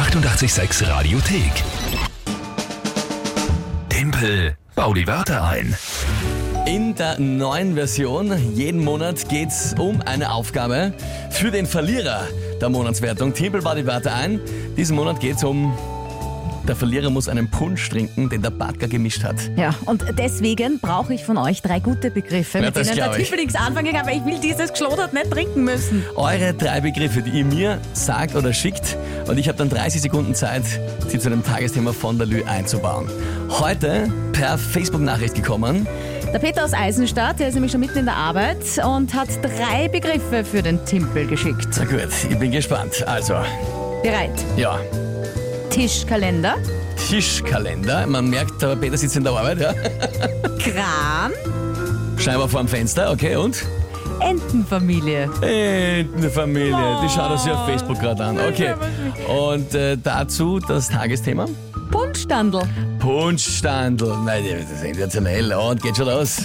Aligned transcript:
886 0.00 0.88
Radiothek. 0.88 1.52
Tempel, 3.90 4.56
bau 4.74 4.94
die 4.94 5.06
Wörter 5.06 5.44
ein. 5.44 5.76
In 6.66 6.94
der 6.94 7.20
neuen 7.20 7.74
Version, 7.74 8.32
jeden 8.54 8.82
Monat 8.82 9.28
geht's 9.28 9.74
um 9.78 10.00
eine 10.00 10.32
Aufgabe 10.32 10.94
für 11.28 11.50
den 11.50 11.66
Verlierer 11.66 12.26
der 12.62 12.70
Monatswertung. 12.70 13.34
Timpel 13.34 13.62
war 13.62 13.74
die 13.74 13.86
Wörter 13.86 14.14
ein. 14.14 14.40
Diesen 14.74 14.96
Monat 14.96 15.20
geht's 15.20 15.44
um 15.44 15.76
der 16.66 16.76
Verlierer 16.76 17.10
muss 17.10 17.28
einen 17.28 17.50
Punsch 17.50 17.88
trinken, 17.88 18.28
den 18.28 18.42
der 18.42 18.50
Badger 18.50 18.86
gemischt 18.86 19.24
hat. 19.24 19.36
Ja, 19.56 19.74
und 19.86 20.04
deswegen 20.16 20.78
brauche 20.78 21.12
ich 21.14 21.24
von 21.24 21.36
euch 21.36 21.62
drei 21.62 21.80
gute 21.80 22.10
Begriffe, 22.10 22.58
Ja, 22.58 22.66
mit 22.66 22.76
denen 22.76 22.94
der. 22.94 23.12
Tippelings 23.12 23.54
anfangen 23.56 23.92
kann, 23.92 24.06
weil 24.06 24.18
ich 24.18 24.24
will 24.24 24.38
dieses 24.38 24.70
Geschlodert 24.70 25.12
nicht 25.12 25.30
trinken 25.30 25.64
müssen. 25.64 26.04
Eure 26.14 26.54
drei 26.54 26.80
Begriffe, 26.80 27.22
die 27.22 27.38
ihr 27.40 27.44
mir 27.44 27.80
sagt 27.92 28.36
oder 28.36 28.52
schickt 28.52 28.96
und 29.30 29.38
ich 29.38 29.46
habe 29.46 29.56
dann 29.56 29.68
30 29.68 30.02
Sekunden 30.02 30.34
Zeit, 30.34 30.64
sie 31.08 31.18
zu 31.18 31.30
dem 31.30 31.44
Tagesthema 31.44 31.92
von 31.92 32.18
der 32.18 32.26
Lü 32.26 32.42
einzubauen. 32.42 33.08
Heute 33.48 34.12
per 34.32 34.58
Facebook-Nachricht 34.58 35.36
gekommen. 35.36 35.86
Der 36.32 36.40
Peter 36.40 36.64
aus 36.64 36.72
Eisenstadt, 36.72 37.38
der 37.38 37.48
ist 37.48 37.54
nämlich 37.54 37.70
schon 37.70 37.80
mitten 37.80 37.98
in 37.98 38.06
der 38.06 38.16
Arbeit 38.16 38.58
und 38.84 39.14
hat 39.14 39.28
drei 39.40 39.86
Begriffe 39.88 40.44
für 40.44 40.62
den 40.62 40.84
Timpel 40.84 41.26
geschickt. 41.28 41.68
Na 41.78 41.84
gut, 41.84 42.08
ich 42.28 42.38
bin 42.38 42.50
gespannt. 42.50 43.06
Also, 43.06 43.34
Bereit. 44.02 44.32
ja, 44.56 44.80
Tischkalender, 45.70 46.56
Tischkalender. 47.08 48.06
Man 48.08 48.30
merkt, 48.30 48.60
der 48.60 48.74
Peter 48.74 48.96
sitzt 48.96 49.16
in 49.16 49.22
der 49.22 49.32
Arbeit, 49.32 49.60
ja. 49.60 49.72
Kran, 50.58 51.32
Scheinbar 52.18 52.48
vor 52.48 52.60
dem 52.60 52.68
Fenster, 52.68 53.12
okay, 53.12 53.36
und? 53.36 53.64
Entenfamilie. 54.20 55.30
Entenfamilie, 55.42 56.98
die 57.02 57.08
schaut 57.08 57.32
uns 57.32 57.46
ja 57.46 57.54
auf 57.54 57.66
Facebook 57.66 57.98
gerade 58.00 58.24
an. 58.24 58.38
Okay. 58.38 58.74
Und 59.28 59.74
äh, 59.74 59.96
dazu 59.96 60.58
das 60.60 60.88
Tagesthema? 60.88 61.46
Punschstandel. 61.90 62.62
Punschstandel. 62.98 64.16
Nein, 64.24 64.44
das 64.50 64.70
ist 64.70 64.80
sensationell. 64.80 65.52
Und 65.52 65.82
geht 65.82 65.96
schon 65.96 66.06
los. 66.06 66.42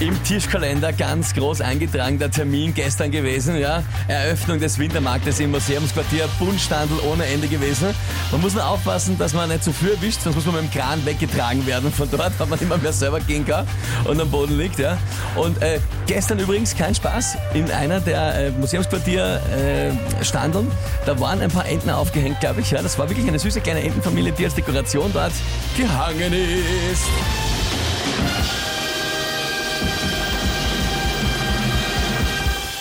Im 0.00 0.22
Tischkalender 0.24 0.94
ganz 0.94 1.34
groß 1.34 1.60
eingetragen 1.60 2.18
der 2.18 2.30
Termin 2.30 2.72
gestern 2.72 3.10
gewesen, 3.10 3.58
ja. 3.58 3.82
Eröffnung 4.08 4.58
des 4.58 4.78
Wintermarktes 4.78 5.40
im 5.40 5.50
Museumsquartier, 5.50 6.26
Buntstandel 6.38 6.98
ohne 7.00 7.26
Ende 7.26 7.48
gewesen. 7.48 7.88
Man 8.32 8.40
muss 8.40 8.54
nur 8.54 8.66
aufpassen, 8.66 9.18
dass 9.18 9.34
man 9.34 9.50
nicht 9.50 9.62
zu 9.62 9.74
früh 9.74 9.90
erwischt, 9.90 10.22
sonst 10.22 10.36
muss 10.36 10.46
man 10.46 10.54
mit 10.54 10.64
dem 10.64 10.80
Kran 10.80 11.04
weggetragen 11.04 11.66
werden. 11.66 11.92
Von 11.92 12.10
dort 12.10 12.32
hat 12.38 12.48
man 12.48 12.58
immer 12.60 12.78
mehr 12.78 12.94
selber 12.94 13.20
gehen 13.20 13.44
kann 13.44 13.66
und 14.04 14.18
am 14.18 14.30
Boden 14.30 14.56
liegt, 14.56 14.78
ja. 14.78 14.96
Und 15.36 15.60
äh, 15.60 15.80
gestern 16.06 16.38
übrigens 16.38 16.74
kein 16.74 16.94
Spaß, 16.94 17.36
in 17.52 17.70
einer 17.70 18.00
der 18.00 18.46
äh, 18.46 18.50
Museumsquartier 18.52 19.42
äh, 19.54 20.24
Standeln, 20.24 20.70
da 21.04 21.20
waren 21.20 21.42
ein 21.42 21.50
paar 21.50 21.66
Enten 21.66 21.90
aufgehängt, 21.90 22.40
glaube 22.40 22.62
ich, 22.62 22.70
ja. 22.70 22.80
Das 22.80 22.98
war 22.98 23.10
wirklich 23.10 23.28
eine 23.28 23.38
süße 23.38 23.60
kleine 23.60 23.82
Entenfamilie, 23.82 24.32
die 24.32 24.46
als 24.46 24.54
Dekoration 24.54 25.10
dort 25.12 25.32
gehangen 25.76 26.32
ist. 26.32 27.49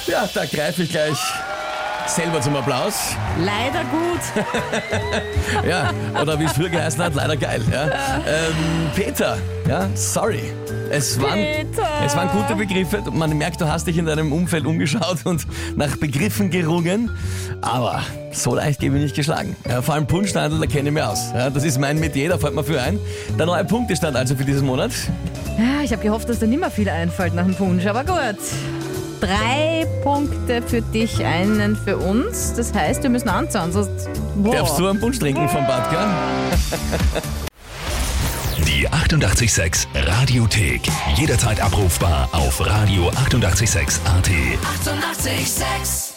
Ja, 0.09 0.27
da 0.33 0.45
greife 0.45 0.83
ich 0.83 0.89
gleich 0.89 1.17
selber 2.07 2.41
zum 2.41 2.55
Applaus. 2.55 3.15
Leider 3.39 3.83
gut. 3.85 4.43
Ja, 5.67 5.91
oder 6.21 6.39
wie 6.39 6.45
es 6.45 6.53
früher 6.53 6.69
geheißen 6.69 7.03
hat, 7.03 7.15
leider 7.15 7.35
geil. 7.35 7.61
Ja. 7.71 7.85
Ähm, 7.85 8.89
Peter, 8.95 9.37
ja, 9.67 9.87
sorry. 9.95 10.53
Es 10.89 11.19
waren, 11.21 11.39
Peter. 11.39 11.87
es 12.05 12.15
waren 12.15 12.29
gute 12.29 12.55
Begriffe. 12.55 13.03
Man 13.11 13.37
merkt, 13.37 13.59
du 13.59 13.67
hast 13.67 13.85
dich 13.87 13.97
in 13.97 14.05
deinem 14.05 14.31
Umfeld 14.31 14.65
umgeschaut 14.65 15.25
und 15.25 15.45
nach 15.75 15.97
Begriffen 15.97 16.49
gerungen. 16.49 17.11
Aber 17.61 18.01
so 18.31 18.55
leicht 18.55 18.79
gebe 18.79 18.97
ich 18.97 19.03
nicht 19.03 19.15
geschlagen. 19.15 19.55
Ja, 19.67 19.81
vor 19.81 19.95
allem 19.95 20.07
Punschstandel, 20.07 20.59
da 20.59 20.65
kenne 20.65 20.89
ich 20.89 20.93
mich 20.93 21.03
aus. 21.03 21.31
Ja, 21.33 21.49
das 21.49 21.63
ist 21.63 21.79
mein 21.79 21.99
Metier, 21.99 22.29
da 22.29 22.37
fällt 22.37 22.55
mir 22.55 22.63
für 22.63 22.81
ein. 22.81 22.99
Der 23.37 23.45
neue 23.45 23.65
Punktestand 23.65 24.15
also 24.15 24.35
für 24.35 24.45
diesen 24.45 24.65
Monat. 24.65 24.91
Ja, 25.57 25.83
ich 25.83 25.91
habe 25.91 26.01
gehofft, 26.01 26.29
dass 26.29 26.41
nicht 26.41 26.59
mehr 26.59 26.71
viel 26.71 26.89
einfällt 26.89 27.33
nach 27.33 27.45
dem 27.45 27.55
Punsch, 27.55 27.85
aber 27.85 28.03
gut. 28.03 28.39
Drei 29.19 29.85
Punkte 30.03 30.61
für 30.61 30.81
dich, 30.81 31.25
einen 31.25 31.75
für 31.75 31.97
uns. 31.97 32.53
Das 32.55 32.73
heißt, 32.73 33.03
wir 33.03 33.09
müssen 33.09 33.27
anzahlen, 33.29 33.73
sonst... 33.73 34.07
Boah. 34.35 34.55
Darfst 34.55 34.79
du 34.79 34.87
einen 34.87 34.99
Punsch 34.99 35.19
trinken 35.19 35.47
vom 35.49 35.67
Bad, 35.67 35.91
gell? 35.91 36.07
Die 38.65 38.87
886 38.87 39.89
Radiothek. 39.93 40.81
Jederzeit 41.15 41.59
abrufbar 41.59 42.29
auf 42.31 42.61
radio886.at. 42.61 43.19
886! 43.19 43.99
886 44.05 46.08